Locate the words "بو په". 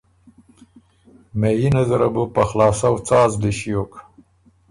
2.13-2.41